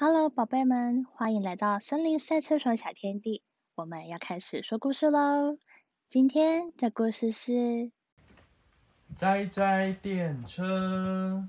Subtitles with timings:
[0.00, 3.42] Hello，宝贝们，欢迎来到森林赛车手小天地。
[3.74, 5.58] 我们要开始说故事喽。
[6.08, 7.90] 今天的故事是
[9.16, 11.48] 摘摘电车。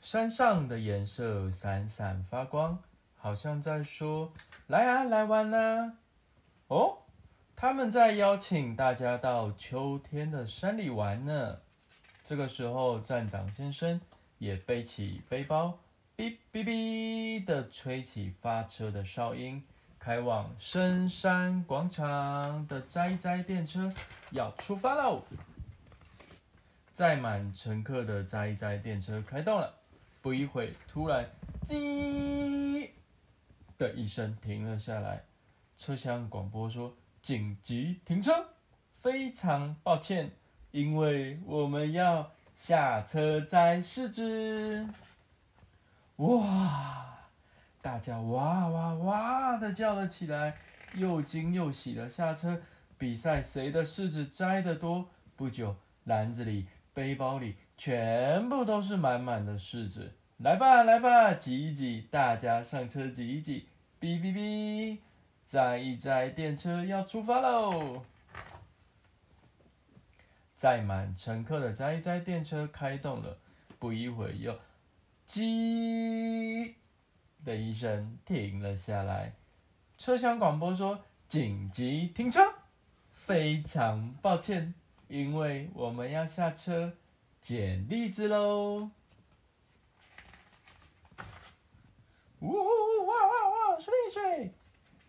[0.00, 2.78] 山上的颜色闪闪发光，
[3.16, 4.32] 好像在说
[4.68, 5.94] ：“来啊，来玩啊！”
[6.70, 6.98] 哦，
[7.56, 11.58] 他们在邀请大家到秋天的山里玩呢。
[12.22, 14.00] 这个时候，站长先生
[14.38, 15.76] 也背起背包，
[16.22, 19.60] 哔哔哔的吹起发车的哨音，
[19.98, 23.92] 开往深山广场的摘摘电车
[24.30, 25.24] 要出发喽！
[26.92, 29.74] 载满乘客的摘摘电车开动了。
[30.20, 31.28] 不一会，突然
[31.66, 32.88] “叽”
[33.76, 35.24] 的一声停了下来。
[35.76, 38.46] 车厢广播说：“紧急停车，
[39.00, 40.30] 非常抱歉，
[40.70, 44.86] 因为我们要下车摘柿子。”
[46.16, 47.28] 哇！
[47.80, 50.56] 大家哇哇哇的叫了起来，
[50.94, 52.60] 又惊又喜的下车
[52.96, 55.08] 比赛，谁的柿子摘得多？
[55.36, 57.56] 不久，篮子里、背包里。
[57.76, 63.66] 全部都是满满的柿子，来吧来吧，挤一挤，大家上车挤一挤，
[64.00, 64.98] 哔哔哔，
[65.44, 68.04] 摘一摘电车要出发喽！
[70.54, 73.36] 载满乘客的摘一摘电车开动了，
[73.80, 74.56] 不一会又
[75.28, 76.74] “叽”
[77.44, 79.34] 的一声停了下来。
[79.98, 82.40] 车厢广播说：“紧急停车，
[83.12, 84.74] 非常抱歉，
[85.08, 86.92] 因为我们要下车。”
[87.42, 88.88] 捡栗子喽！
[92.38, 94.54] 呜呜呜哇哇哇，水水！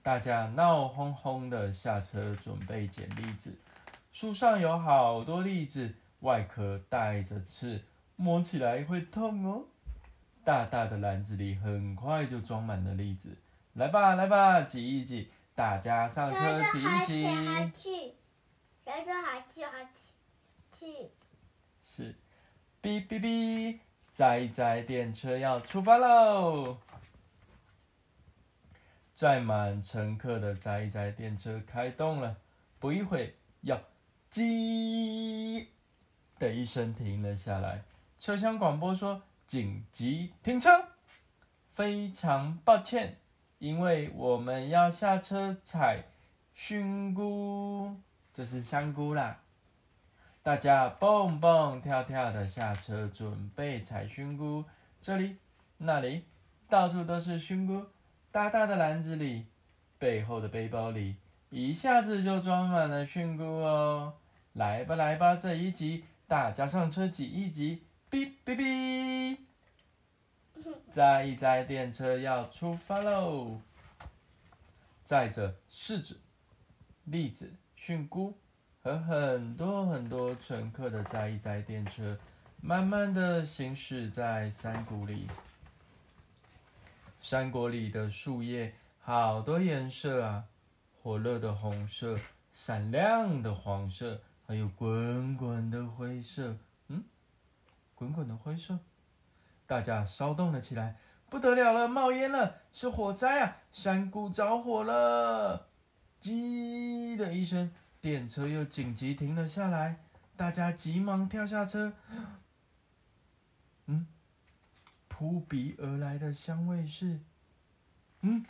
[0.01, 3.55] 大家闹哄哄的下车，准备捡栗子。
[4.11, 7.83] 树上有好多栗子，外壳带着刺，
[8.15, 9.67] 摸起来会痛哦。
[10.43, 13.37] 大大的篮子里很快就装满了栗子，
[13.73, 17.23] 来吧来吧，挤一挤，大家上车挤一挤。
[17.71, 18.13] 去，
[18.83, 19.91] 谁说还去还去？
[20.77, 21.11] 去。
[21.83, 22.15] 是。
[22.81, 23.79] 哔哔哔！
[24.11, 26.77] 载载电车要出发喽！
[29.15, 32.35] 载满乘客的载载电车开动了，
[32.77, 33.81] 不一会要
[34.29, 35.65] “叽”
[36.37, 37.83] 的一声停了下来。
[38.19, 40.69] 车厢广播说：“紧急停车，
[41.73, 43.17] 非常抱歉，
[43.59, 46.03] 因为我们要下车采
[46.53, 47.95] 熏菇，
[48.33, 49.39] 这是香菇啦。”
[50.43, 54.65] 大家蹦蹦跳跳的下车，准备采熏菇。
[55.01, 55.37] 这里、
[55.77, 56.25] 那里，
[56.67, 57.85] 到处都是熏菇。
[58.31, 59.45] 大大的篮子里，
[59.97, 61.15] 背后的背包里，
[61.49, 64.15] 一下子就装满了熏菇哦。
[64.51, 69.22] 来吧，来吧，这一集大家上车挤一挤，哔哔哔，
[70.93, 73.59] 载一载电车要出发喽！
[75.03, 76.21] 载着柿子、
[77.05, 78.37] 栗子、熏菇。
[78.83, 82.19] 和很多很多乘客的载一载电车，
[82.61, 85.25] 慢慢的行驶在山谷里。
[87.21, 90.43] 山谷里的树叶好多颜色啊，
[91.01, 92.19] 火热的红色，
[92.53, 96.57] 闪亮的黄色，还有滚滚的灰色。
[96.89, 97.05] 嗯，
[97.95, 98.77] 滚滚的灰色，
[99.73, 100.97] 大家骚动了起来，
[101.31, 103.57] 不得了了，冒烟了，是火灾啊！
[103.71, 105.65] 山谷着火了，
[106.21, 107.71] 叽的一声。
[107.99, 109.97] 电车又紧急停了下来，
[110.37, 111.91] 大家急忙跳下车。
[113.87, 114.05] 嗯，
[115.07, 117.19] 扑鼻而来的香味是，
[118.21, 118.45] 嗯，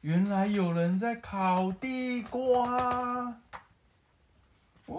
[0.00, 3.36] 原来有人在烤地瓜。
[4.86, 4.96] 哦，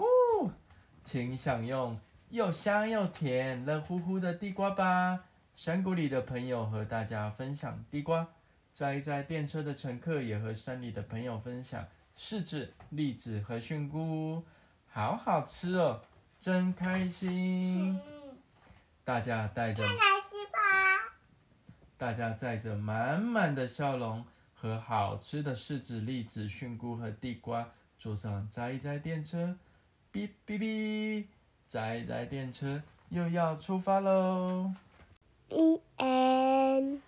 [1.04, 1.98] 请享用
[2.28, 5.24] 又香又甜、热乎乎的地瓜吧！
[5.56, 8.28] 山谷里的朋友和大家分享地瓜，
[8.74, 11.82] 在在电车的乘客也和山里的朋友分享。
[12.18, 14.44] 柿子、栗子和菌菇，
[14.86, 16.02] 好好吃哦，
[16.38, 17.98] 真开心！
[19.02, 19.82] 大家带着，
[21.96, 24.22] 大家带着满满的笑容
[24.54, 27.66] 和好吃的柿子、栗子、菌菇和地瓜，
[27.98, 29.56] 坐上摘摘电车，
[30.12, 31.24] 哔哔哔，
[31.66, 34.74] 摘摘电车又要出发喽！
[35.48, 37.02] 一 N。